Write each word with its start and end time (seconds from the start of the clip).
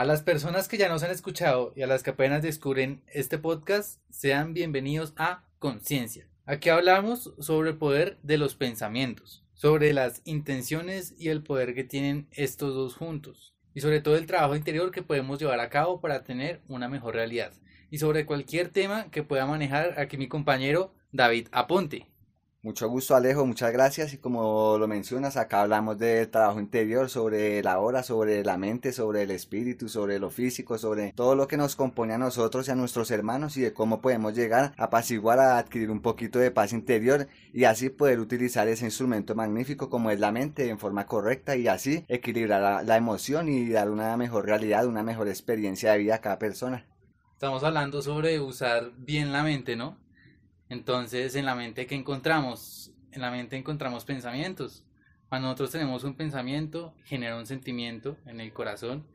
A 0.00 0.06
las 0.06 0.22
personas 0.22 0.66
que 0.66 0.78
ya 0.78 0.88
nos 0.88 1.02
han 1.02 1.10
escuchado 1.10 1.74
y 1.76 1.82
a 1.82 1.86
las 1.86 2.02
que 2.02 2.08
apenas 2.08 2.40
descubren 2.40 3.02
este 3.12 3.36
podcast, 3.36 4.00
sean 4.08 4.54
bienvenidos 4.54 5.12
a 5.18 5.44
Conciencia. 5.58 6.26
Aquí 6.46 6.70
hablamos 6.70 7.34
sobre 7.38 7.68
el 7.68 7.76
poder 7.76 8.16
de 8.22 8.38
los 8.38 8.54
pensamientos, 8.54 9.44
sobre 9.52 9.92
las 9.92 10.22
intenciones 10.24 11.14
y 11.18 11.28
el 11.28 11.42
poder 11.42 11.74
que 11.74 11.84
tienen 11.84 12.28
estos 12.30 12.74
dos 12.74 12.96
juntos, 12.96 13.54
y 13.74 13.82
sobre 13.82 14.00
todo 14.00 14.16
el 14.16 14.24
trabajo 14.24 14.56
interior 14.56 14.90
que 14.90 15.02
podemos 15.02 15.38
llevar 15.38 15.60
a 15.60 15.68
cabo 15.68 16.00
para 16.00 16.24
tener 16.24 16.62
una 16.66 16.88
mejor 16.88 17.14
realidad, 17.14 17.52
y 17.90 17.98
sobre 17.98 18.24
cualquier 18.24 18.70
tema 18.70 19.10
que 19.10 19.22
pueda 19.22 19.44
manejar 19.44 20.00
aquí 20.00 20.16
mi 20.16 20.28
compañero 20.28 20.94
David 21.12 21.48
Aponte. 21.52 22.06
Mucho 22.62 22.90
gusto 22.90 23.16
Alejo, 23.16 23.46
muchas 23.46 23.72
gracias 23.72 24.12
y 24.12 24.18
como 24.18 24.76
lo 24.76 24.86
mencionas, 24.86 25.38
acá 25.38 25.62
hablamos 25.62 25.96
del 25.96 26.28
trabajo 26.28 26.60
interior, 26.60 27.08
sobre 27.08 27.62
la 27.62 27.78
hora, 27.80 28.02
sobre 28.02 28.44
la 28.44 28.58
mente, 28.58 28.92
sobre 28.92 29.22
el 29.22 29.30
espíritu, 29.30 29.88
sobre 29.88 30.18
lo 30.18 30.28
físico, 30.28 30.76
sobre 30.76 31.14
todo 31.14 31.34
lo 31.34 31.48
que 31.48 31.56
nos 31.56 31.74
compone 31.74 32.12
a 32.12 32.18
nosotros 32.18 32.68
y 32.68 32.70
a 32.70 32.74
nuestros 32.74 33.10
hermanos 33.12 33.56
y 33.56 33.62
de 33.62 33.72
cómo 33.72 34.02
podemos 34.02 34.34
llegar 34.34 34.74
a 34.76 34.84
apaciguar, 34.84 35.38
a 35.38 35.56
adquirir 35.56 35.90
un 35.90 36.02
poquito 36.02 36.38
de 36.38 36.50
paz 36.50 36.74
interior 36.74 37.28
y 37.54 37.64
así 37.64 37.88
poder 37.88 38.20
utilizar 38.20 38.68
ese 38.68 38.84
instrumento 38.84 39.34
magnífico 39.34 39.88
como 39.88 40.10
es 40.10 40.20
la 40.20 40.30
mente 40.30 40.68
en 40.68 40.78
forma 40.78 41.06
correcta 41.06 41.56
y 41.56 41.66
así 41.66 42.04
equilibrar 42.08 42.60
la, 42.60 42.82
la 42.82 42.98
emoción 42.98 43.48
y 43.48 43.70
dar 43.70 43.88
una 43.88 44.14
mejor 44.18 44.44
realidad, 44.44 44.84
una 44.84 45.02
mejor 45.02 45.28
experiencia 45.28 45.92
de 45.92 45.98
vida 45.98 46.16
a 46.16 46.20
cada 46.20 46.38
persona. 46.38 46.84
Estamos 47.32 47.64
hablando 47.64 48.02
sobre 48.02 48.38
usar 48.38 48.90
bien 48.98 49.32
la 49.32 49.42
mente, 49.42 49.76
¿no? 49.76 49.96
Entonces, 50.70 51.34
en 51.34 51.44
la 51.44 51.54
mente 51.54 51.86
que 51.86 51.94
encontramos, 51.94 52.92
en 53.12 53.20
la 53.20 53.30
mente 53.30 53.56
encontramos 53.56 54.06
pensamientos. 54.06 54.86
Cuando 55.28 55.48
nosotros 55.48 55.72
tenemos 55.72 56.04
un 56.04 56.16
pensamiento, 56.16 56.94
genera 57.04 57.36
un 57.36 57.46
sentimiento 57.46 58.16
en 58.24 58.40
el 58.40 58.52
corazón 58.52 59.06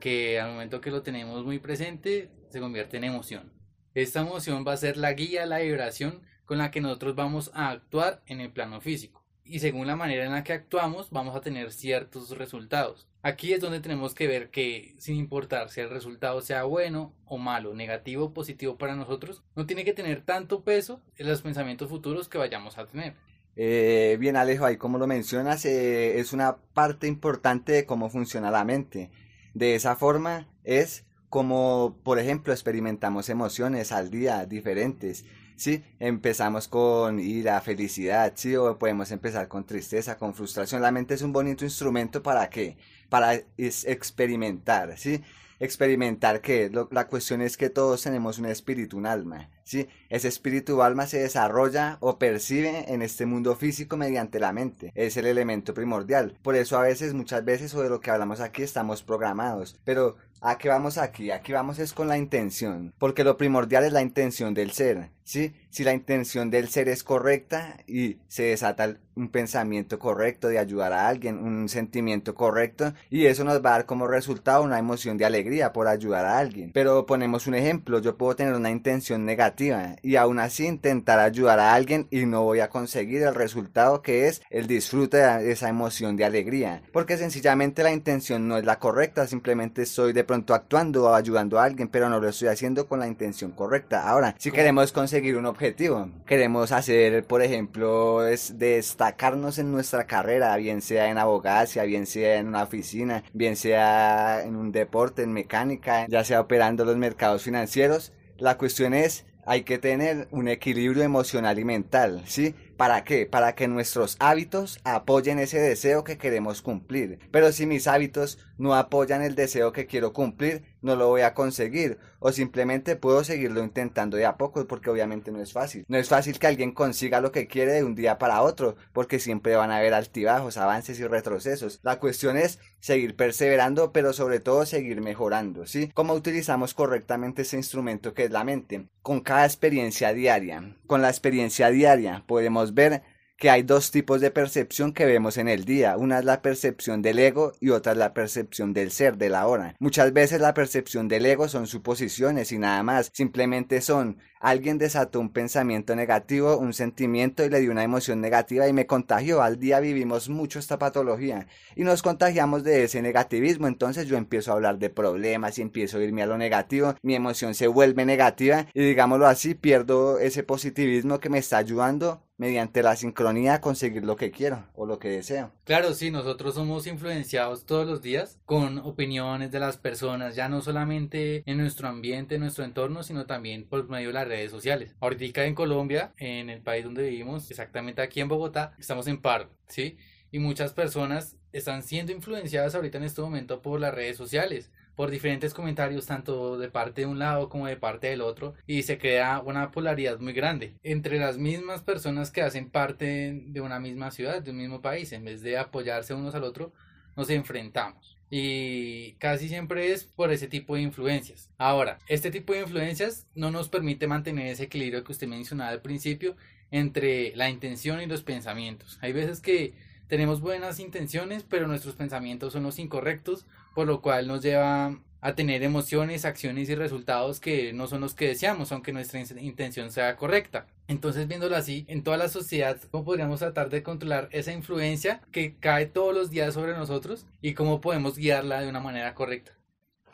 que 0.00 0.40
al 0.40 0.50
momento 0.50 0.80
que 0.80 0.90
lo 0.90 1.02
tenemos 1.02 1.44
muy 1.44 1.60
presente, 1.60 2.30
se 2.50 2.60
convierte 2.60 2.96
en 2.96 3.04
emoción. 3.04 3.52
Esta 3.94 4.20
emoción 4.20 4.64
va 4.66 4.72
a 4.72 4.76
ser 4.76 4.96
la 4.96 5.12
guía, 5.12 5.46
la 5.46 5.60
vibración 5.60 6.22
con 6.44 6.58
la 6.58 6.70
que 6.72 6.80
nosotros 6.80 7.14
vamos 7.14 7.50
a 7.54 7.70
actuar 7.70 8.22
en 8.26 8.40
el 8.40 8.50
plano 8.50 8.80
físico 8.80 9.23
y 9.44 9.58
según 9.58 9.86
la 9.86 9.96
manera 9.96 10.24
en 10.24 10.32
la 10.32 10.42
que 10.42 10.52
actuamos 10.52 11.10
vamos 11.10 11.36
a 11.36 11.40
tener 11.40 11.72
ciertos 11.72 12.30
resultados. 12.36 13.08
Aquí 13.22 13.52
es 13.52 13.60
donde 13.60 13.80
tenemos 13.80 14.14
que 14.14 14.26
ver 14.26 14.50
que 14.50 14.94
sin 14.98 15.16
importar 15.16 15.70
si 15.70 15.80
el 15.80 15.90
resultado 15.90 16.40
sea 16.40 16.64
bueno 16.64 17.14
o 17.26 17.38
malo, 17.38 17.74
negativo 17.74 18.26
o 18.26 18.34
positivo 18.34 18.76
para 18.76 18.96
nosotros, 18.96 19.42
no 19.54 19.66
tiene 19.66 19.84
que 19.84 19.92
tener 19.92 20.22
tanto 20.22 20.62
peso 20.62 21.00
en 21.16 21.28
los 21.28 21.42
pensamientos 21.42 21.88
futuros 21.88 22.28
que 22.28 22.38
vayamos 22.38 22.78
a 22.78 22.86
tener. 22.86 23.14
Eh, 23.56 24.16
bien 24.18 24.36
Alejo, 24.36 24.64
ahí 24.64 24.76
como 24.76 24.98
lo 24.98 25.06
mencionas, 25.06 25.64
eh, 25.64 26.18
es 26.18 26.32
una 26.32 26.56
parte 26.74 27.06
importante 27.06 27.72
de 27.72 27.86
cómo 27.86 28.10
funciona 28.10 28.50
la 28.50 28.64
mente. 28.64 29.10
De 29.54 29.74
esa 29.74 29.94
forma 29.96 30.48
es 30.64 31.04
como, 31.28 31.98
por 32.02 32.18
ejemplo, 32.18 32.52
experimentamos 32.52 33.28
emociones 33.28 33.92
al 33.92 34.10
día 34.10 34.46
diferentes 34.46 35.24
¿sí? 35.56 35.84
Empezamos 35.98 36.68
con 36.68 37.18
ira, 37.20 37.60
felicidad, 37.60 38.32
¿sí? 38.36 38.56
O 38.56 38.78
podemos 38.78 39.10
empezar 39.10 39.48
con 39.48 39.64
tristeza, 39.64 40.16
con 40.16 40.34
frustración. 40.34 40.82
La 40.82 40.92
mente 40.92 41.14
es 41.14 41.22
un 41.22 41.32
bonito 41.32 41.64
instrumento 41.64 42.22
para 42.22 42.48
qué? 42.50 42.76
Para 43.08 43.34
experimentar, 43.56 44.98
¿sí? 44.98 45.22
Experimentar 45.60 46.40
que 46.40 46.70
la 46.90 47.06
cuestión 47.06 47.40
es 47.40 47.56
que 47.56 47.70
todos 47.70 48.02
tenemos 48.02 48.38
un 48.38 48.46
espíritu, 48.46 48.98
un 48.98 49.06
alma, 49.06 49.50
¿sí? 49.62 49.88
Ese 50.08 50.28
espíritu 50.28 50.82
alma 50.82 51.06
se 51.06 51.20
desarrolla 51.20 51.96
o 52.00 52.18
percibe 52.18 52.92
en 52.92 53.02
este 53.02 53.24
mundo 53.24 53.54
físico 53.54 53.96
mediante 53.96 54.40
la 54.40 54.52
mente. 54.52 54.92
Es 54.94 55.16
el 55.16 55.26
elemento 55.26 55.72
primordial. 55.72 56.36
Por 56.42 56.56
eso 56.56 56.76
a 56.76 56.82
veces, 56.82 57.14
muchas 57.14 57.44
veces, 57.44 57.70
sobre 57.70 57.88
lo 57.88 58.00
que 58.00 58.10
hablamos 58.10 58.40
aquí, 58.40 58.62
estamos 58.62 59.02
programados. 59.02 59.78
Pero 59.84 60.16
¿A 60.46 60.58
qué 60.58 60.68
vamos 60.68 60.98
aquí? 60.98 61.30
Aquí 61.30 61.52
vamos 61.54 61.78
es 61.78 61.94
con 61.94 62.06
la 62.06 62.18
intención, 62.18 62.92
porque 62.98 63.24
lo 63.24 63.38
primordial 63.38 63.82
es 63.84 63.94
la 63.94 64.02
intención 64.02 64.52
del 64.52 64.72
ser, 64.72 65.08
¿sí? 65.24 65.54
Si 65.70 65.84
la 65.84 65.94
intención 65.94 66.50
del 66.50 66.68
ser 66.68 66.90
es 66.90 67.02
correcta 67.02 67.78
y 67.86 68.18
se 68.28 68.42
desata 68.44 68.98
un 69.16 69.28
pensamiento 69.28 69.98
correcto 69.98 70.48
de 70.48 70.58
ayudar 70.58 70.92
a 70.92 71.08
alguien, 71.08 71.38
un 71.38 71.68
sentimiento 71.68 72.34
correcto, 72.34 72.92
y 73.10 73.26
eso 73.26 73.44
nos 73.44 73.64
va 73.64 73.70
a 73.70 73.72
dar 73.72 73.86
como 73.86 74.06
resultado 74.06 74.62
una 74.62 74.78
emoción 74.78 75.16
de 75.16 75.24
alegría 75.24 75.72
por 75.72 75.88
ayudar 75.88 76.26
a 76.26 76.38
alguien. 76.38 76.72
Pero 76.72 77.06
ponemos 77.06 77.46
un 77.46 77.54
ejemplo, 77.54 78.00
yo 78.00 78.16
puedo 78.16 78.36
tener 78.36 78.54
una 78.54 78.70
intención 78.70 79.24
negativa 79.24 79.96
y 80.02 80.16
aún 80.16 80.38
así 80.38 80.66
intentar 80.66 81.20
ayudar 81.20 81.58
a 81.58 81.74
alguien 81.74 82.06
y 82.10 82.26
no 82.26 82.42
voy 82.42 82.60
a 82.60 82.68
conseguir 82.68 83.22
el 83.22 83.34
resultado 83.34 84.02
que 84.02 84.28
es 84.28 84.42
el 84.50 84.66
disfrute 84.66 85.16
de 85.16 85.52
esa 85.52 85.68
emoción 85.68 86.16
de 86.16 86.24
alegría, 86.24 86.82
porque 86.92 87.16
sencillamente 87.16 87.82
la 87.82 87.92
intención 87.92 88.46
no 88.46 88.58
es 88.58 88.64
la 88.64 88.78
correcta, 88.78 89.26
simplemente 89.26 89.82
estoy 89.82 90.12
de 90.12 90.24
actuando 90.48 91.04
o 91.04 91.14
ayudando 91.14 91.58
a 91.58 91.64
alguien, 91.64 91.88
pero 91.88 92.08
no 92.08 92.20
lo 92.20 92.28
estoy 92.28 92.48
haciendo 92.48 92.86
con 92.86 93.00
la 93.00 93.08
intención 93.08 93.52
correcta. 93.52 94.08
Ahora, 94.08 94.34
si 94.38 94.50
queremos 94.50 94.92
conseguir 94.92 95.36
un 95.36 95.46
objetivo, 95.46 96.08
queremos 96.26 96.72
hacer, 96.72 97.24
por 97.24 97.42
ejemplo, 97.42 98.26
es 98.26 98.58
destacarnos 98.58 99.58
en 99.58 99.72
nuestra 99.72 100.04
carrera, 100.06 100.56
bien 100.56 100.82
sea 100.82 101.08
en 101.08 101.18
abogacía, 101.18 101.84
bien 101.84 102.06
sea 102.06 102.36
en 102.38 102.48
una 102.48 102.62
oficina, 102.62 103.22
bien 103.32 103.56
sea 103.56 104.42
en 104.42 104.56
un 104.56 104.72
deporte, 104.72 105.22
en 105.22 105.32
mecánica, 105.32 106.06
ya 106.08 106.24
sea 106.24 106.40
operando 106.40 106.84
los 106.84 106.96
mercados 106.96 107.42
financieros, 107.42 108.12
la 108.38 108.58
cuestión 108.58 108.94
es 108.94 109.24
hay 109.46 109.62
que 109.62 109.78
tener 109.78 110.28
un 110.30 110.48
equilibrio 110.48 111.02
emocional 111.02 111.58
y 111.58 111.64
mental, 111.64 112.22
¿sí? 112.26 112.54
¿Para 112.76 113.04
qué? 113.04 113.26
Para 113.26 113.54
que 113.54 113.68
nuestros 113.68 114.16
hábitos 114.18 114.80
apoyen 114.84 115.38
ese 115.38 115.58
deseo 115.60 116.04
que 116.04 116.18
queremos 116.18 116.62
cumplir. 116.62 117.18
Pero 117.30 117.52
si 117.52 117.66
mis 117.66 117.86
hábitos 117.86 118.38
no 118.58 118.74
apoyan 118.74 119.22
el 119.22 119.34
deseo 119.34 119.72
que 119.72 119.86
quiero 119.86 120.12
cumplir, 120.12 120.62
no 120.80 120.96
lo 120.96 121.08
voy 121.08 121.22
a 121.22 121.34
conseguir. 121.34 121.98
O 122.18 122.32
simplemente 122.32 122.96
puedo 122.96 123.24
seguirlo 123.24 123.62
intentando 123.62 124.16
de 124.16 124.26
a 124.26 124.36
poco, 124.36 124.66
porque 124.66 124.90
obviamente 124.90 125.30
no 125.30 125.40
es 125.40 125.52
fácil. 125.52 125.84
No 125.88 125.98
es 125.98 126.08
fácil 126.08 126.38
que 126.38 126.46
alguien 126.46 126.72
consiga 126.72 127.20
lo 127.20 127.32
que 127.32 127.46
quiere 127.46 127.72
de 127.72 127.84
un 127.84 127.94
día 127.94 128.18
para 128.18 128.42
otro, 128.42 128.76
porque 128.92 129.18
siempre 129.18 129.56
van 129.56 129.70
a 129.70 129.78
haber 129.78 129.94
altibajos, 129.94 130.56
avances 130.56 130.98
y 131.00 131.06
retrocesos. 131.06 131.80
La 131.82 131.98
cuestión 131.98 132.36
es 132.36 132.58
seguir 132.80 133.16
perseverando, 133.16 133.92
pero 133.92 134.12
sobre 134.12 134.40
todo 134.40 134.66
seguir 134.66 135.00
mejorando, 135.00 135.66
¿sí? 135.66 135.90
¿Cómo 135.94 136.14
utilizamos 136.14 136.74
correctamente 136.74 137.42
ese 137.42 137.56
instrumento 137.56 138.14
que 138.14 138.24
es 138.24 138.30
la 138.30 138.44
mente? 138.44 138.86
Con 139.02 139.20
cada 139.20 139.44
experiencia 139.44 140.12
diaria. 140.12 140.76
Con 140.86 141.02
la 141.02 141.08
experiencia 141.08 141.70
diaria 141.70 142.24
podemos 142.26 142.63
ver 142.72 143.02
que 143.36 143.50
hay 143.50 143.62
dos 143.62 143.90
tipos 143.90 144.20
de 144.20 144.30
percepción 144.30 144.92
que 144.92 145.06
vemos 145.06 145.38
en 145.38 145.48
el 145.48 145.64
día. 145.64 145.96
Una 145.96 146.20
es 146.20 146.24
la 146.24 146.40
percepción 146.40 147.02
del 147.02 147.18
ego 147.18 147.52
y 147.60 147.70
otra 147.70 147.92
es 147.92 147.98
la 147.98 148.14
percepción 148.14 148.72
del 148.72 148.92
ser, 148.92 149.16
de 149.16 149.28
la 149.28 149.46
hora. 149.46 149.74
Muchas 149.80 150.12
veces 150.12 150.40
la 150.40 150.54
percepción 150.54 151.08
del 151.08 151.26
ego 151.26 151.48
son 151.48 151.66
suposiciones 151.66 152.52
y 152.52 152.58
nada 152.58 152.82
más. 152.82 153.10
Simplemente 153.12 153.80
son 153.80 154.18
alguien 154.40 154.78
desató 154.78 155.20
un 155.20 155.30
pensamiento 155.30 155.96
negativo, 155.96 156.58
un 156.58 156.74
sentimiento 156.74 157.44
y 157.44 157.50
le 157.50 157.60
dio 157.60 157.70
una 157.72 157.82
emoción 157.82 158.20
negativa 158.20 158.68
y 158.68 158.72
me 158.72 158.86
contagió. 158.86 159.42
Al 159.42 159.58
día 159.58 159.80
vivimos 159.80 160.28
mucho 160.28 160.58
esta 160.58 160.78
patología 160.78 161.48
y 161.74 161.82
nos 161.82 162.02
contagiamos 162.02 162.62
de 162.62 162.84
ese 162.84 163.02
negativismo. 163.02 163.66
Entonces 163.66 164.06
yo 164.06 164.16
empiezo 164.16 164.52
a 164.52 164.54
hablar 164.54 164.78
de 164.78 164.90
problemas 164.90 165.58
y 165.58 165.62
empiezo 165.62 165.98
a 165.98 166.04
irme 166.04 166.22
a 166.22 166.26
lo 166.26 166.38
negativo. 166.38 166.94
Mi 167.02 167.16
emoción 167.16 167.54
se 167.54 167.66
vuelve 167.66 168.04
negativa 168.04 168.66
y 168.74 168.84
digámoslo 168.84 169.26
así, 169.26 169.54
pierdo 169.54 170.18
ese 170.18 170.44
positivismo 170.44 171.18
que 171.18 171.30
me 171.30 171.38
está 171.38 171.58
ayudando 171.58 172.23
mediante 172.36 172.82
la 172.82 172.96
sincronía 172.96 173.60
conseguir 173.60 174.04
lo 174.04 174.16
que 174.16 174.30
quiero 174.30 174.66
o 174.74 174.86
lo 174.86 174.98
que 174.98 175.08
deseo. 175.08 175.52
Claro, 175.64 175.94
sí, 175.94 176.10
nosotros 176.10 176.54
somos 176.54 176.86
influenciados 176.86 177.64
todos 177.64 177.86
los 177.86 178.02
días 178.02 178.40
con 178.44 178.78
opiniones 178.78 179.50
de 179.50 179.60
las 179.60 179.76
personas, 179.76 180.34
ya 180.34 180.48
no 180.48 180.60
solamente 180.60 181.42
en 181.46 181.58
nuestro 181.58 181.88
ambiente, 181.88 182.34
en 182.34 182.40
nuestro 182.40 182.64
entorno, 182.64 183.02
sino 183.02 183.26
también 183.26 183.68
por 183.68 183.88
medio 183.88 184.08
de 184.08 184.14
las 184.14 184.28
redes 184.28 184.50
sociales. 184.50 184.94
Ahorita 185.00 185.44
en 185.44 185.54
Colombia, 185.54 186.12
en 186.16 186.50
el 186.50 186.60
país 186.60 186.84
donde 186.84 187.08
vivimos, 187.08 187.50
exactamente 187.50 188.02
aquí 188.02 188.20
en 188.20 188.28
Bogotá, 188.28 188.74
estamos 188.78 189.06
en 189.06 189.20
paro, 189.20 189.50
¿sí? 189.68 189.96
Y 190.30 190.40
muchas 190.40 190.72
personas 190.72 191.36
están 191.52 191.84
siendo 191.84 192.10
influenciadas 192.10 192.74
ahorita 192.74 192.98
en 192.98 193.04
este 193.04 193.20
momento 193.20 193.62
por 193.62 193.78
las 193.80 193.94
redes 193.94 194.16
sociales 194.16 194.70
por 194.96 195.10
diferentes 195.10 195.54
comentarios 195.54 196.06
tanto 196.06 196.58
de 196.58 196.70
parte 196.70 197.02
de 197.02 197.06
un 197.06 197.18
lado 197.18 197.48
como 197.48 197.66
de 197.66 197.76
parte 197.76 198.08
del 198.08 198.20
otro 198.20 198.54
y 198.66 198.82
se 198.82 198.98
crea 198.98 199.40
una 199.44 199.70
polaridad 199.70 200.20
muy 200.20 200.32
grande 200.32 200.74
entre 200.82 201.18
las 201.18 201.38
mismas 201.38 201.82
personas 201.82 202.30
que 202.30 202.42
hacen 202.42 202.70
parte 202.70 203.42
de 203.46 203.60
una 203.60 203.80
misma 203.80 204.10
ciudad, 204.10 204.42
de 204.42 204.50
un 204.50 204.58
mismo 204.58 204.80
país, 204.80 205.12
en 205.12 205.24
vez 205.24 205.42
de 205.42 205.58
apoyarse 205.58 206.14
unos 206.14 206.34
al 206.34 206.44
otro, 206.44 206.72
nos 207.16 207.30
enfrentamos. 207.30 208.18
Y 208.30 209.12
casi 209.14 209.48
siempre 209.48 209.92
es 209.92 210.04
por 210.04 210.32
ese 210.32 210.48
tipo 210.48 210.74
de 210.74 210.82
influencias. 210.82 211.50
Ahora, 211.56 211.98
este 212.08 212.30
tipo 212.30 212.52
de 212.52 212.60
influencias 212.60 213.26
no 213.34 213.50
nos 213.50 213.68
permite 213.68 214.08
mantener 214.08 214.48
ese 214.48 214.64
equilibrio 214.64 215.04
que 215.04 215.12
usted 215.12 215.28
mencionaba 215.28 215.70
al 215.70 215.82
principio 215.82 216.36
entre 216.70 217.36
la 217.36 217.48
intención 217.48 218.00
y 218.00 218.06
los 218.06 218.22
pensamientos. 218.22 218.98
Hay 219.02 219.12
veces 219.12 219.40
que 219.40 219.74
tenemos 220.08 220.40
buenas 220.40 220.80
intenciones, 220.80 221.44
pero 221.44 221.68
nuestros 221.68 221.94
pensamientos 221.94 222.52
son 222.52 222.64
los 222.64 222.78
incorrectos 222.78 223.46
por 223.74 223.86
lo 223.86 224.00
cual 224.00 224.28
nos 224.28 224.42
lleva 224.42 224.96
a 225.24 225.34
tener 225.34 225.62
emociones, 225.62 226.26
acciones 226.26 226.68
y 226.68 226.74
resultados 226.74 227.40
que 227.40 227.72
no 227.72 227.86
son 227.86 228.02
los 228.02 228.14
que 228.14 228.28
deseamos, 228.28 228.72
aunque 228.72 228.92
nuestra 228.92 229.20
intención 229.20 229.90
sea 229.90 230.16
correcta. 230.16 230.66
Entonces, 230.86 231.26
viéndolo 231.26 231.56
así, 231.56 231.86
en 231.88 232.02
toda 232.02 232.18
la 232.18 232.28
sociedad, 232.28 232.78
¿cómo 232.90 233.04
podríamos 233.04 233.40
tratar 233.40 233.70
de 233.70 233.82
controlar 233.82 234.28
esa 234.32 234.52
influencia 234.52 235.22
que 235.32 235.56
cae 235.56 235.86
todos 235.86 236.14
los 236.14 236.30
días 236.30 236.52
sobre 236.52 236.74
nosotros 236.74 237.26
y 237.40 237.54
cómo 237.54 237.80
podemos 237.80 238.18
guiarla 238.18 238.60
de 238.60 238.68
una 238.68 238.80
manera 238.80 239.14
correcta? 239.14 239.52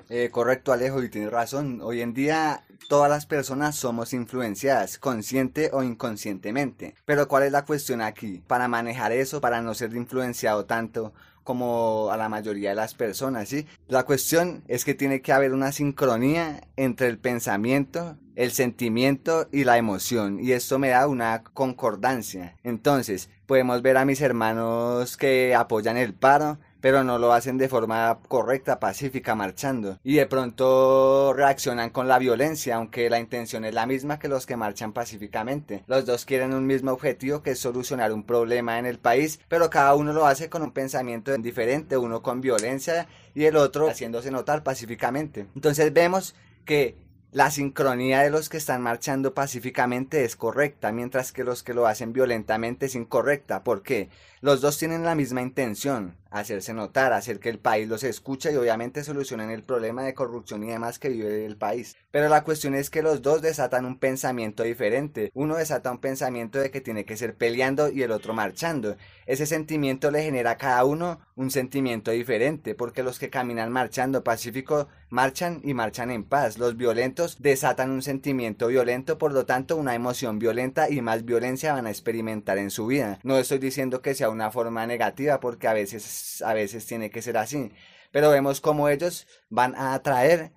Eh, 0.08 0.28
correcto, 0.30 0.72
Alejo, 0.72 1.02
y 1.02 1.08
tienes 1.08 1.30
razón. 1.30 1.80
Hoy 1.82 2.02
en 2.02 2.14
día 2.14 2.64
todas 2.88 3.10
las 3.10 3.26
personas 3.26 3.76
somos 3.76 4.12
influenciadas, 4.12 4.98
consciente 4.98 5.70
o 5.72 5.82
inconscientemente. 5.82 6.94
Pero 7.04 7.28
¿cuál 7.28 7.44
es 7.44 7.52
la 7.52 7.64
cuestión 7.64 8.00
aquí? 8.00 8.42
Para 8.46 8.68
manejar 8.68 9.12
eso, 9.12 9.40
para 9.40 9.60
no 9.60 9.74
ser 9.74 9.94
influenciado 9.94 10.66
tanto 10.66 11.12
como 11.44 12.10
a 12.10 12.16
la 12.16 12.28
mayoría 12.28 12.70
de 12.70 12.76
las 12.76 12.94
personas, 12.94 13.48
¿sí? 13.48 13.66
La 13.88 14.04
cuestión 14.04 14.62
es 14.68 14.84
que 14.84 14.94
tiene 14.94 15.22
que 15.22 15.32
haber 15.32 15.52
una 15.52 15.72
sincronía 15.72 16.62
entre 16.76 17.08
el 17.08 17.18
pensamiento, 17.18 18.16
el 18.36 18.52
sentimiento 18.52 19.48
y 19.52 19.64
la 19.64 19.78
emoción, 19.78 20.38
y 20.40 20.52
esto 20.52 20.78
me 20.78 20.88
da 20.88 21.06
una 21.06 21.42
concordancia. 21.42 22.56
Entonces, 22.62 23.28
podemos 23.46 23.82
ver 23.82 23.96
a 23.96 24.04
mis 24.04 24.20
hermanos 24.20 25.16
que 25.16 25.54
apoyan 25.54 25.96
el 25.96 26.14
paro, 26.14 26.58
pero 26.80 27.04
no 27.04 27.18
lo 27.18 27.32
hacen 27.32 27.58
de 27.58 27.68
forma 27.68 28.18
correcta, 28.28 28.80
pacífica, 28.80 29.34
marchando. 29.34 29.98
Y 30.02 30.14
de 30.14 30.26
pronto 30.26 31.32
reaccionan 31.32 31.90
con 31.90 32.08
la 32.08 32.18
violencia, 32.18 32.76
aunque 32.76 33.10
la 33.10 33.20
intención 33.20 33.64
es 33.64 33.74
la 33.74 33.86
misma 33.86 34.18
que 34.18 34.28
los 34.28 34.46
que 34.46 34.56
marchan 34.56 34.92
pacíficamente. 34.92 35.84
Los 35.86 36.06
dos 36.06 36.24
quieren 36.24 36.54
un 36.54 36.66
mismo 36.66 36.92
objetivo, 36.92 37.42
que 37.42 37.52
es 37.52 37.58
solucionar 37.58 38.12
un 38.12 38.24
problema 38.24 38.78
en 38.78 38.86
el 38.86 38.98
país, 38.98 39.40
pero 39.48 39.70
cada 39.70 39.94
uno 39.94 40.12
lo 40.12 40.26
hace 40.26 40.48
con 40.48 40.62
un 40.62 40.72
pensamiento 40.72 41.36
diferente, 41.38 41.96
uno 41.96 42.22
con 42.22 42.40
violencia 42.40 43.06
y 43.34 43.44
el 43.44 43.56
otro 43.56 43.88
haciéndose 43.88 44.30
notar 44.30 44.62
pacíficamente. 44.62 45.46
Entonces 45.54 45.92
vemos 45.92 46.34
que 46.64 46.96
la 47.32 47.50
sincronía 47.50 48.22
de 48.22 48.30
los 48.30 48.48
que 48.48 48.56
están 48.56 48.82
marchando 48.82 49.34
pacíficamente 49.34 50.24
es 50.24 50.34
correcta, 50.34 50.90
mientras 50.90 51.30
que 51.32 51.44
los 51.44 51.62
que 51.62 51.74
lo 51.74 51.86
hacen 51.86 52.12
violentamente 52.12 52.86
es 52.86 52.96
incorrecta. 52.96 53.62
¿Por 53.62 53.82
qué? 53.82 54.08
Los 54.42 54.62
dos 54.62 54.78
tienen 54.78 55.04
la 55.04 55.14
misma 55.14 55.42
intención, 55.42 56.16
hacerse 56.30 56.72
notar, 56.72 57.12
hacer 57.12 57.40
que 57.40 57.50
el 57.50 57.58
país 57.58 57.86
los 57.86 58.04
escuche 58.04 58.50
y 58.50 58.56
obviamente 58.56 59.04
solucionen 59.04 59.50
el 59.50 59.62
problema 59.62 60.02
de 60.02 60.14
corrupción 60.14 60.64
y 60.64 60.68
demás 60.68 60.98
que 60.98 61.10
vive 61.10 61.44
el 61.44 61.58
país. 61.58 61.94
Pero 62.10 62.30
la 62.30 62.42
cuestión 62.42 62.74
es 62.74 62.88
que 62.88 63.02
los 63.02 63.20
dos 63.20 63.42
desatan 63.42 63.84
un 63.84 63.98
pensamiento 63.98 64.62
diferente. 64.62 65.30
Uno 65.34 65.56
desata 65.56 65.90
un 65.90 65.98
pensamiento 65.98 66.58
de 66.58 66.70
que 66.70 66.80
tiene 66.80 67.04
que 67.04 67.18
ser 67.18 67.36
peleando 67.36 67.90
y 67.90 68.02
el 68.02 68.12
otro 68.12 68.32
marchando. 68.32 68.96
Ese 69.26 69.44
sentimiento 69.44 70.10
le 70.10 70.22
genera 70.22 70.52
a 70.52 70.56
cada 70.56 70.86
uno 70.86 71.20
un 71.36 71.50
sentimiento 71.50 72.10
diferente, 72.10 72.74
porque 72.74 73.02
los 73.02 73.18
que 73.18 73.30
caminan 73.30 73.70
marchando 73.70 74.24
pacífico 74.24 74.88
marchan 75.10 75.60
y 75.64 75.74
marchan 75.74 76.10
en 76.10 76.24
paz. 76.24 76.58
Los 76.58 76.76
violentos 76.76 77.42
desatan 77.42 77.90
un 77.90 78.02
sentimiento 78.02 78.68
violento, 78.68 79.18
por 79.18 79.32
lo 79.32 79.44
tanto 79.44 79.76
una 79.76 79.94
emoción 79.94 80.38
violenta 80.38 80.88
y 80.88 81.02
más 81.02 81.24
violencia 81.24 81.74
van 81.74 81.86
a 81.86 81.90
experimentar 81.90 82.58
en 82.58 82.70
su 82.70 82.86
vida. 82.86 83.18
No 83.22 83.36
estoy 83.38 83.58
diciendo 83.58 84.00
que 84.00 84.14
sea 84.14 84.29
una 84.30 84.50
forma 84.50 84.86
negativa 84.86 85.40
porque 85.40 85.68
a 85.68 85.72
veces, 85.72 86.42
a 86.42 86.54
veces 86.54 86.86
tiene 86.86 87.10
que 87.10 87.22
ser 87.22 87.36
así. 87.36 87.72
Pero 88.12 88.30
vemos 88.30 88.60
cómo 88.60 88.88
ellos 88.88 89.26
van 89.48 89.74
a 89.74 89.94
atraer 89.94 90.52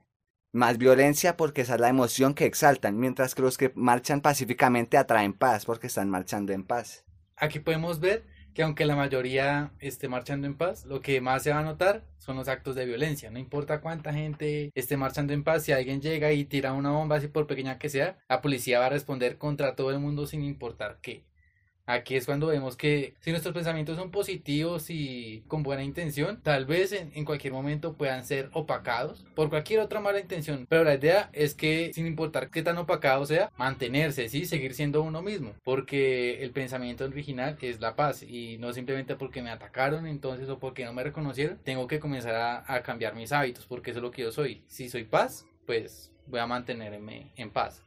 más 0.51 0.77
violencia 0.77 1.35
porque 1.35 1.61
esa 1.61 1.75
es 1.75 1.81
la 1.81 1.89
emoción 1.89 2.33
que 2.33 2.45
exaltan, 2.45 2.99
mientras 2.99 3.35
que 3.35 3.41
los 3.41 3.57
que 3.57 3.71
marchan 3.75 4.21
pacíficamente 4.21 4.97
atraen 4.97 5.33
paz 5.33 5.65
porque 5.65 5.87
están 5.87 6.09
marchando 6.09 6.53
en 6.53 6.63
paz. 6.63 7.05
Aquí 7.35 7.59
podemos 7.59 7.99
ver 7.99 8.23
que 8.53 8.61
aunque 8.61 8.85
la 8.85 8.95
mayoría 8.95 9.73
esté 9.79 10.07
marchando 10.07 10.45
en 10.45 10.55
paz, 10.55 10.85
lo 10.85 11.01
que 11.01 11.21
más 11.21 11.43
se 11.43 11.51
va 11.51 11.59
a 11.59 11.63
notar 11.63 12.05
son 12.19 12.35
los 12.37 12.47
actos 12.47 12.75
de 12.75 12.85
violencia. 12.85 13.31
No 13.31 13.39
importa 13.39 13.81
cuánta 13.81 14.13
gente 14.13 14.71
esté 14.75 14.95
marchando 14.95 15.33
en 15.33 15.43
paz, 15.43 15.63
si 15.63 15.71
alguien 15.71 16.01
llega 16.01 16.31
y 16.31 16.45
tira 16.45 16.73
una 16.73 16.91
bomba, 16.91 17.15
así 17.15 17.27
por 17.27 17.47
pequeña 17.47 17.79
que 17.79 17.89
sea, 17.89 18.19
la 18.29 18.41
policía 18.41 18.79
va 18.79 18.85
a 18.85 18.89
responder 18.89 19.37
contra 19.37 19.75
todo 19.75 19.89
el 19.89 19.99
mundo 19.99 20.27
sin 20.27 20.43
importar 20.43 20.99
qué. 21.01 21.25
Aquí 21.85 22.15
es 22.15 22.25
cuando 22.25 22.47
vemos 22.47 22.77
que 22.77 23.13
si 23.19 23.31
nuestros 23.31 23.53
pensamientos 23.53 23.97
son 23.97 24.09
positivos 24.09 24.89
y 24.89 25.43
con 25.47 25.63
buena 25.63 25.83
intención, 25.83 26.39
tal 26.41 26.65
vez 26.65 26.93
en, 26.93 27.25
cualquier 27.25 27.53
momento 27.53 27.93
puedan 27.93 28.23
ser 28.23 28.49
opacados 28.53 29.25
por 29.35 29.49
cualquier 29.49 29.81
otra 29.81 29.99
mala 29.99 30.19
intención. 30.19 30.65
Pero 30.69 30.83
la 30.83 30.95
idea 30.95 31.29
es 31.33 31.55
que 31.55 31.91
sin 31.93 32.07
importar 32.07 32.49
qué 32.49 32.61
tan 32.61 32.77
opacado 32.77 33.25
sea, 33.25 33.51
mantenerse, 33.57 34.29
¿sí? 34.29 34.45
Seguir 34.45 34.73
siendo 34.73 35.01
uno 35.01 35.21
mismo. 35.21 35.53
Porque 35.63 36.43
el 36.43 36.51
pensamiento 36.51 37.05
original 37.05 37.57
es 37.61 37.81
la 37.81 37.95
paz 37.95 38.23
y 38.23 38.57
no 38.59 38.71
simplemente 38.73 39.15
porque 39.15 39.41
me 39.41 39.49
atacaron 39.49 40.07
entonces 40.07 40.49
o 40.49 40.59
porque 40.59 40.85
no 40.85 40.93
me 40.93 41.03
reconocieron, 41.03 41.59
tengo 41.63 41.87
que 41.87 41.99
comenzar 41.99 42.35
a, 42.35 42.73
a 42.73 42.81
cambiar 42.83 43.15
mis 43.15 43.31
hábitos 43.31 43.65
porque 43.65 43.91
eso 43.91 43.99
es 43.99 44.03
lo 44.03 44.11
que 44.11 44.21
yo 44.21 44.31
soy. 44.31 44.63
Si 44.67 44.89
soy 44.89 45.03
paz, 45.03 45.45
pues 45.65 46.11
voy 46.27 46.39
a 46.39 46.47
mantenerme 46.47 47.31
en 47.35 47.49
paz. 47.49 47.83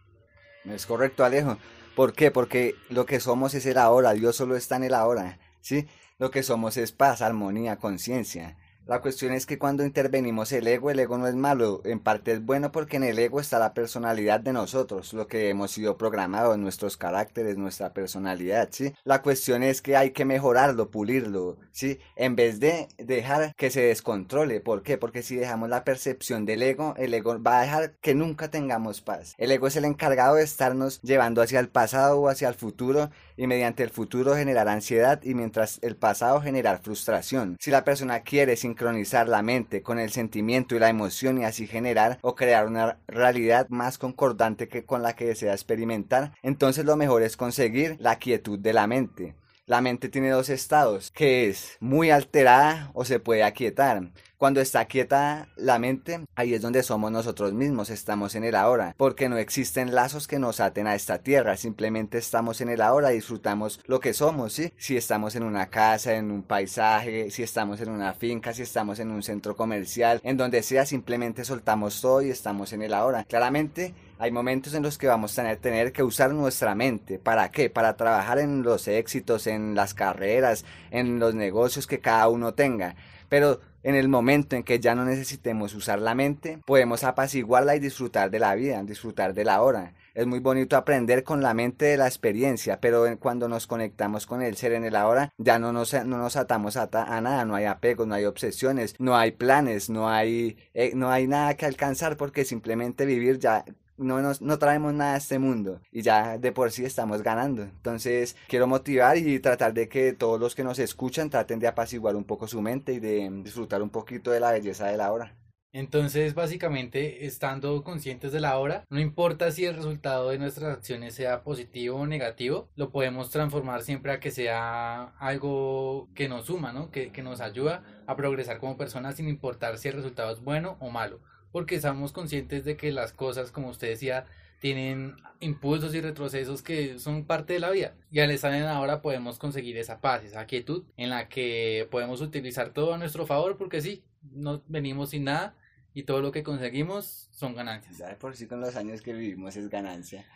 Es 0.70 0.86
correcto, 0.86 1.24
Alejo. 1.24 1.58
¿Por 1.94 2.12
qué? 2.12 2.30
Porque 2.30 2.74
lo 2.90 3.06
que 3.06 3.20
somos 3.20 3.54
es 3.54 3.66
el 3.66 3.78
ahora, 3.78 4.12
Dios 4.12 4.36
solo 4.36 4.56
está 4.56 4.76
en 4.76 4.84
el 4.84 4.94
ahora, 4.94 5.38
¿sí? 5.60 5.86
Lo 6.18 6.30
que 6.30 6.42
somos 6.42 6.76
es 6.76 6.92
paz, 6.92 7.22
armonía, 7.22 7.76
conciencia. 7.76 8.56
La 8.86 9.00
cuestión 9.00 9.32
es 9.32 9.46
que 9.46 9.58
cuando 9.58 9.84
intervenimos 9.84 10.52
el 10.52 10.68
ego, 10.68 10.92
el 10.92 11.00
ego 11.00 11.18
no 11.18 11.26
es 11.26 11.34
malo, 11.34 11.80
en 11.84 11.98
parte 11.98 12.30
es 12.30 12.44
bueno 12.44 12.70
porque 12.70 12.98
en 12.98 13.02
el 13.02 13.18
ego 13.18 13.40
está 13.40 13.58
la 13.58 13.74
personalidad 13.74 14.38
de 14.38 14.52
nosotros, 14.52 15.12
lo 15.12 15.26
que 15.26 15.48
hemos 15.48 15.72
sido 15.72 15.98
programados, 15.98 16.56
nuestros 16.56 16.96
caracteres, 16.96 17.56
nuestra 17.56 17.92
personalidad, 17.92 18.68
¿sí? 18.70 18.94
La 19.02 19.22
cuestión 19.22 19.64
es 19.64 19.82
que 19.82 19.96
hay 19.96 20.12
que 20.12 20.24
mejorarlo, 20.24 20.88
pulirlo, 20.88 21.56
¿sí? 21.72 21.98
En 22.14 22.36
vez 22.36 22.60
de 22.60 22.86
dejar 22.96 23.56
que 23.56 23.70
se 23.70 23.80
descontrole, 23.80 24.60
¿por 24.60 24.84
qué? 24.84 24.98
Porque 24.98 25.24
si 25.24 25.34
dejamos 25.34 25.68
la 25.68 25.82
percepción 25.82 26.46
del 26.46 26.62
ego, 26.62 26.94
el 26.96 27.12
ego 27.12 27.42
va 27.42 27.58
a 27.58 27.62
dejar 27.62 27.94
que 27.94 28.14
nunca 28.14 28.52
tengamos 28.52 29.00
paz. 29.00 29.34
El 29.36 29.50
ego 29.50 29.66
es 29.66 29.74
el 29.74 29.84
encargado 29.84 30.36
de 30.36 30.44
estarnos 30.44 31.00
llevando 31.02 31.42
hacia 31.42 31.58
el 31.58 31.70
pasado 31.70 32.20
o 32.20 32.28
hacia 32.28 32.48
el 32.48 32.54
futuro 32.54 33.10
y 33.36 33.48
mediante 33.48 33.82
el 33.82 33.90
futuro 33.90 34.36
generar 34.36 34.68
ansiedad 34.68 35.20
y 35.24 35.34
mientras 35.34 35.80
el 35.82 35.96
pasado 35.96 36.40
generar 36.40 36.78
frustración. 36.78 37.56
Si 37.58 37.72
la 37.72 37.82
persona 37.82 38.20
quiere 38.20 38.54
sin 38.54 38.75
sincronizar 38.76 39.26
la 39.26 39.40
mente 39.40 39.80
con 39.80 39.98
el 39.98 40.10
sentimiento 40.10 40.76
y 40.76 40.78
la 40.78 40.90
emoción 40.90 41.38
y 41.38 41.44
así 41.44 41.66
generar 41.66 42.18
o 42.20 42.34
crear 42.34 42.66
una 42.66 42.98
realidad 43.08 43.66
más 43.70 43.96
concordante 43.96 44.68
que 44.68 44.84
con 44.84 45.02
la 45.02 45.16
que 45.16 45.24
desea 45.24 45.54
experimentar, 45.54 46.32
entonces 46.42 46.84
lo 46.84 46.94
mejor 46.96 47.22
es 47.22 47.38
conseguir 47.38 47.96
la 48.00 48.16
quietud 48.18 48.58
de 48.58 48.74
la 48.74 48.86
mente. 48.86 49.34
La 49.68 49.80
mente 49.80 50.08
tiene 50.08 50.30
dos 50.30 50.48
estados, 50.48 51.10
que 51.10 51.48
es 51.48 51.76
muy 51.80 52.10
alterada 52.10 52.92
o 52.94 53.04
se 53.04 53.18
puede 53.18 53.42
aquietar. 53.42 54.12
Cuando 54.38 54.60
está 54.60 54.84
quieta 54.84 55.48
la 55.56 55.80
mente, 55.80 56.20
ahí 56.36 56.54
es 56.54 56.62
donde 56.62 56.84
somos 56.84 57.10
nosotros 57.10 57.52
mismos, 57.52 57.90
estamos 57.90 58.36
en 58.36 58.44
el 58.44 58.54
ahora, 58.54 58.94
porque 58.96 59.28
no 59.28 59.38
existen 59.38 59.92
lazos 59.92 60.28
que 60.28 60.38
nos 60.38 60.60
aten 60.60 60.86
a 60.86 60.94
esta 60.94 61.18
tierra, 61.18 61.56
simplemente 61.56 62.18
estamos 62.18 62.60
en 62.60 62.68
el 62.68 62.80
ahora, 62.80 63.08
disfrutamos 63.08 63.80
lo 63.86 63.98
que 63.98 64.12
somos, 64.12 64.52
¿sí? 64.52 64.72
Si 64.76 64.96
estamos 64.96 65.34
en 65.34 65.42
una 65.42 65.66
casa, 65.66 66.14
en 66.14 66.30
un 66.30 66.44
paisaje, 66.44 67.32
si 67.32 67.42
estamos 67.42 67.80
en 67.80 67.88
una 67.88 68.14
finca, 68.14 68.54
si 68.54 68.62
estamos 68.62 69.00
en 69.00 69.10
un 69.10 69.24
centro 69.24 69.56
comercial, 69.56 70.20
en 70.22 70.36
donde 70.36 70.62
sea, 70.62 70.86
simplemente 70.86 71.44
soltamos 71.44 72.00
todo 72.00 72.22
y 72.22 72.30
estamos 72.30 72.72
en 72.72 72.82
el 72.82 72.94
ahora. 72.94 73.24
Claramente, 73.24 73.94
hay 74.18 74.30
momentos 74.30 74.74
en 74.74 74.82
los 74.82 74.98
que 74.98 75.06
vamos 75.06 75.38
a 75.38 75.56
tener, 75.56 75.92
que 75.92 76.02
usar 76.02 76.32
nuestra 76.32 76.74
mente. 76.74 77.18
¿Para 77.18 77.50
qué? 77.50 77.70
Para 77.70 77.96
trabajar 77.96 78.38
en 78.38 78.62
los 78.62 78.88
éxitos, 78.88 79.46
en 79.46 79.74
las 79.74 79.94
carreras, 79.94 80.64
en 80.90 81.18
los 81.18 81.34
negocios 81.34 81.86
que 81.86 82.00
cada 82.00 82.28
uno 82.28 82.54
tenga. 82.54 82.96
Pero 83.28 83.60
en 83.82 83.94
el 83.94 84.08
momento 84.08 84.56
en 84.56 84.62
que 84.62 84.80
ya 84.80 84.94
no 84.94 85.04
necesitemos 85.04 85.74
usar 85.74 86.00
la 86.00 86.14
mente, 86.14 86.58
podemos 86.64 87.04
apaciguarla 87.04 87.76
y 87.76 87.80
disfrutar 87.80 88.30
de 88.30 88.38
la 88.38 88.54
vida, 88.54 88.82
disfrutar 88.82 89.34
de 89.34 89.44
la 89.44 89.62
hora. 89.62 89.94
Es 90.14 90.26
muy 90.26 90.38
bonito 90.38 90.76
aprender 90.76 91.22
con 91.22 91.42
la 91.42 91.52
mente 91.52 91.84
de 91.84 91.96
la 91.96 92.06
experiencia, 92.06 92.80
pero 92.80 93.04
cuando 93.18 93.48
nos 93.48 93.66
conectamos 93.66 94.26
con 94.26 94.42
el 94.42 94.56
ser 94.56 94.72
en 94.72 94.84
el 94.84 94.96
ahora, 94.96 95.30
ya 95.36 95.58
no 95.58 95.72
nos, 95.72 95.92
no 95.92 96.18
nos 96.18 96.36
atamos 96.36 96.76
a, 96.76 96.88
nada, 97.20 97.44
no 97.44 97.54
hay 97.54 97.66
apegos, 97.66 98.06
no 98.06 98.14
hay 98.14 98.24
obsesiones, 98.24 98.94
no 98.98 99.16
hay 99.16 99.32
planes, 99.32 99.90
no 99.90 100.08
hay, 100.08 100.56
eh, 100.72 100.92
no 100.94 101.10
hay 101.10 101.26
nada 101.26 101.54
que 101.54 101.66
alcanzar 101.66 102.16
porque 102.16 102.44
simplemente 102.44 103.04
vivir 103.04 103.38
ya 103.38 103.64
no, 103.96 104.20
nos, 104.20 104.40
no 104.40 104.58
traemos 104.58 104.94
nada 104.94 105.14
a 105.14 105.18
este 105.18 105.38
mundo 105.38 105.80
y 105.90 106.02
ya 106.02 106.38
de 106.38 106.52
por 106.52 106.70
sí 106.70 106.84
estamos 106.84 107.22
ganando. 107.22 107.62
Entonces 107.62 108.36
quiero 108.48 108.66
motivar 108.66 109.16
y 109.16 109.38
tratar 109.40 109.74
de 109.74 109.88
que 109.88 110.12
todos 110.12 110.40
los 110.40 110.54
que 110.54 110.64
nos 110.64 110.78
escuchan 110.78 111.30
traten 111.30 111.58
de 111.58 111.68
apaciguar 111.68 112.16
un 112.16 112.24
poco 112.24 112.48
su 112.48 112.60
mente 112.60 112.92
y 112.92 113.00
de 113.00 113.28
disfrutar 113.42 113.82
un 113.82 113.90
poquito 113.90 114.30
de 114.30 114.40
la 114.40 114.52
belleza 114.52 114.86
de 114.86 114.96
la 114.96 115.12
hora. 115.12 115.34
Entonces, 115.72 116.34
básicamente, 116.34 117.26
estando 117.26 117.84
conscientes 117.84 118.32
de 118.32 118.40
la 118.40 118.56
hora, 118.56 118.84
no 118.88 118.98
importa 118.98 119.50
si 119.50 119.66
el 119.66 119.76
resultado 119.76 120.30
de 120.30 120.38
nuestras 120.38 120.74
acciones 120.74 121.14
sea 121.14 121.42
positivo 121.42 121.98
o 121.98 122.06
negativo, 122.06 122.70
lo 122.76 122.90
podemos 122.90 123.28
transformar 123.28 123.82
siempre 123.82 124.10
a 124.12 124.18
que 124.18 124.30
sea 124.30 125.12
algo 125.18 126.08
que 126.14 126.30
nos 126.30 126.46
suma, 126.46 126.72
¿no? 126.72 126.90
Que, 126.90 127.12
que 127.12 127.22
nos 127.22 127.42
ayuda 127.42 127.84
a 128.06 128.16
progresar 128.16 128.58
como 128.58 128.78
personas 128.78 129.16
sin 129.16 129.28
importar 129.28 129.76
si 129.76 129.88
el 129.88 129.94
resultado 129.96 130.32
es 130.32 130.40
bueno 130.40 130.78
o 130.80 130.88
malo 130.88 131.20
porque 131.56 131.76
estamos 131.76 132.12
conscientes 132.12 132.66
de 132.66 132.76
que 132.76 132.92
las 132.92 133.14
cosas, 133.14 133.50
como 133.50 133.70
usted 133.70 133.88
decía, 133.88 134.26
tienen 134.60 135.16
impulsos 135.40 135.94
y 135.94 136.02
retrocesos 136.02 136.60
que 136.60 136.98
son 136.98 137.24
parte 137.24 137.54
de 137.54 137.60
la 137.60 137.70
vida. 137.70 137.94
Y 138.10 138.20
al 138.20 138.30
estar 138.30 138.52
en 138.52 138.64
ahora 138.64 139.00
podemos 139.00 139.38
conseguir 139.38 139.78
esa 139.78 140.02
paz, 140.02 140.22
esa 140.22 140.44
quietud 140.44 140.84
en 140.98 141.08
la 141.08 141.30
que 141.30 141.88
podemos 141.90 142.20
utilizar 142.20 142.74
todo 142.74 142.92
a 142.92 142.98
nuestro 142.98 143.26
favor 143.26 143.56
porque 143.56 143.80
sí, 143.80 144.04
no 144.20 144.62
venimos 144.68 145.08
sin 145.08 145.24
nada 145.24 145.56
y 145.94 146.02
todo 146.02 146.20
lo 146.20 146.30
que 146.30 146.42
conseguimos 146.42 147.30
son 147.30 147.54
ganancias. 147.54 147.96
Ya 147.96 148.18
por 148.18 148.36
sí 148.36 148.46
con 148.46 148.60
los 148.60 148.76
años 148.76 149.00
que 149.00 149.14
vivimos 149.14 149.56
es 149.56 149.70
ganancia. 149.70 150.26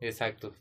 Exacto. 0.00 0.54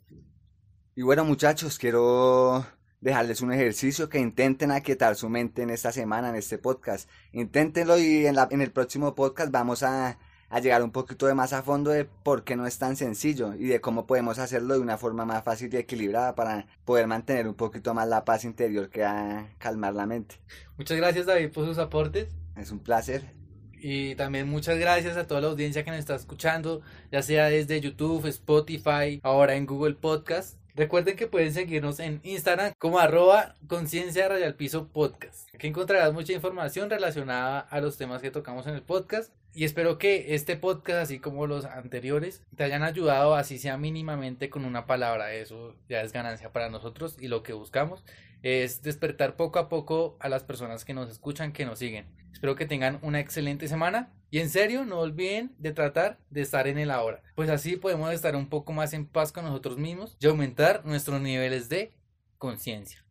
Y 0.96 1.04
bueno 1.04 1.26
muchachos, 1.26 1.78
quiero 1.78 2.66
dejarles 3.02 3.42
un 3.42 3.52
ejercicio 3.52 4.08
que 4.08 4.20
intenten 4.20 4.72
aquietar 4.72 5.16
su 5.16 5.28
mente 5.28 5.64
en 5.64 5.72
esta 5.72 5.92
semana, 5.92 6.30
en 6.30 6.36
este 6.36 6.58
podcast. 6.58 7.10
Inténtenlo 7.34 8.00
y 8.00 8.26
en, 8.28 8.36
la, 8.36 8.48
en 8.52 8.62
el 8.62 8.72
próximo 8.72 9.16
podcast 9.16 9.52
vamos 9.52 9.84
a, 9.84 10.20
a 10.50 10.60
llegar 10.60 10.84
un 10.84 10.92
poquito 10.92 11.26
de 11.26 11.34
más 11.34 11.54
a 11.54 11.64
fondo 11.64 11.92
de 11.92 12.06
por 12.06 12.44
qué 12.44 12.56
no 12.56 12.68
es 12.68 12.78
tan 12.78 12.96
sencillo 12.96 13.56
y 13.56 13.66
de 13.66 13.82
cómo 13.82 14.06
podemos 14.06 14.38
hacerlo 14.38 14.76
de 14.76 14.82
una 14.82 14.98
forma 14.98 15.26
más 15.26 15.44
fácil 15.44 15.74
y 15.74 15.78
equilibrada 15.78 16.36
para 16.36 16.68
poder 16.86 17.08
mantener 17.08 17.48
un 17.48 17.56
poquito 17.56 17.94
más 17.94 18.08
la 18.08 18.24
paz 18.24 18.46
interior 18.46 18.90
que 18.90 19.04
a 19.04 19.56
calmar 19.58 19.96
la 19.96 20.06
mente. 20.06 20.36
Muchas 20.78 20.98
gracias 20.98 21.26
David 21.26 21.52
por 21.52 21.66
sus 21.66 21.80
aportes. 21.80 22.30
Es 22.56 22.72
un 22.72 22.80
placer. 22.80 23.42
Y 23.84 24.14
también 24.14 24.48
muchas 24.48 24.78
gracias 24.78 25.18
a 25.18 25.26
toda 25.26 25.42
la 25.42 25.48
audiencia 25.48 25.84
que 25.84 25.90
nos 25.90 26.00
está 26.00 26.14
escuchando, 26.14 26.82
ya 27.12 27.24
sea 27.24 27.46
desde 27.46 27.82
YouTube, 27.82 28.28
Spotify, 28.28 29.20
ahora 29.24 29.56
en 29.56 29.66
Google 29.66 29.96
Podcast. 29.96 30.61
Recuerden 30.76 31.16
que 31.16 31.28
pueden 31.28 31.54
seguirnos 31.54 32.00
en 32.00 32.22
Instagram 32.24 32.74
como 32.78 33.00
arroba 33.00 33.56
conciencia 33.68 34.30
radial 34.30 34.56
piso 34.56 34.88
podcast. 34.88 35.54
Aquí 35.54 35.68
encontrarás 35.68 36.14
mucha 36.14 36.34
información 36.34 36.90
relacionada 36.90 37.60
a 37.60 37.82
los 37.82 37.98
temas 37.98 38.22
que 38.22 38.32
tocamos 38.32 38.68
en 38.68 38.76
el 38.76 38.82
podcast. 38.82 39.32
Y 39.54 39.66
espero 39.66 39.98
que 39.98 40.34
este 40.34 40.56
podcast, 40.56 41.00
así 41.00 41.20
como 41.20 41.46
los 41.46 41.66
anteriores, 41.66 42.42
te 42.56 42.64
hayan 42.64 42.84
ayudado, 42.84 43.36
así 43.36 43.60
sea 43.60 43.78
mínimamente 43.78 44.50
con 44.50 44.64
una 44.64 44.86
palabra. 44.86 45.34
Eso 45.34 45.76
ya 45.90 46.02
es 46.02 46.14
ganancia 46.14 46.54
para 46.54 46.70
nosotros 46.70 47.18
y 47.20 47.28
lo 47.28 47.44
que 47.44 47.52
buscamos 47.52 48.04
es 48.44 48.82
despertar 48.82 49.36
poco 49.36 49.60
a 49.60 49.68
poco 49.68 50.18
a 50.20 50.30
las 50.30 50.44
personas 50.44 50.86
que 50.86 50.94
nos 50.94 51.10
escuchan, 51.10 51.52
que 51.52 51.66
nos 51.66 51.80
siguen. 51.80 52.06
Espero 52.32 52.56
que 52.56 52.66
tengan 52.66 53.00
una 53.02 53.20
excelente 53.20 53.68
semana 53.68 54.14
y 54.30 54.40
en 54.40 54.50
serio 54.50 54.86
no 54.86 55.00
olviden 55.00 55.54
de 55.60 55.74
tratar 55.74 56.18
de 56.30 56.42
estar 56.42 56.68
en 56.68 56.78
el 56.78 56.90
ahora, 56.90 57.22
pues 57.36 57.50
así 57.50 57.76
podemos 57.76 58.14
estar 58.14 58.38
un 58.38 58.48
poco 58.48 58.72
más 58.72 58.94
en 58.94 59.06
paz 59.06 59.34
con 59.34 59.44
nosotros 59.44 59.78
mismos 59.78 60.16
y 60.20 60.28
aumentar 60.28 60.86
nuestros 60.86 61.22
niveles 61.22 61.68
de 61.68 61.94
conciencia. 62.38 63.04